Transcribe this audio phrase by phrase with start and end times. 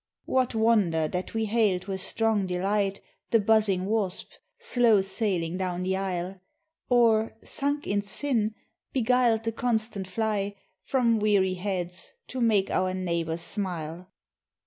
[0.25, 5.95] What wonder that we hailed with strong delight The buzzing wasp, slow sailing down the
[5.95, 6.41] aisle,
[6.89, 8.55] Or, sunk in sin,
[8.93, 14.09] beguiled the constant fly From weary heads, to make our neighbors smile.